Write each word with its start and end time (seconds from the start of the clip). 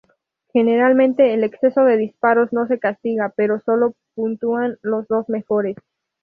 Generalmente, 0.51 1.31
el 1.35 1.43
exceso 1.43 1.83
de 1.85 1.95
disparos 1.95 2.51
no 2.51 2.65
se 2.65 2.79
castiga, 2.79 3.31
pero 3.37 3.59
solo 3.61 3.93
puntúan 4.15 4.79
los 4.81 5.07
dos 5.07 5.29
mejores. 5.29 5.75